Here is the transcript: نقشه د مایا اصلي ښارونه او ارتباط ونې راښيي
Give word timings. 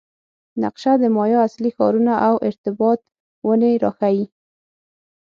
نقشه 0.63 0.93
د 1.01 1.03
مایا 1.15 1.39
اصلي 1.47 1.71
ښارونه 1.75 2.13
او 2.27 2.33
ارتباط 2.49 2.99
ونې 3.47 3.71
راښيي 3.83 4.25